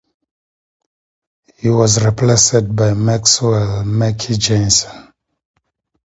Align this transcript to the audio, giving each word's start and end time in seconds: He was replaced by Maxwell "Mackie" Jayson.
He 1.59 1.69
was 1.69 2.03
replaced 2.03 2.75
by 2.75 2.95
Maxwell 2.95 3.85
"Mackie" 3.85 4.33
Jayson. 4.35 5.13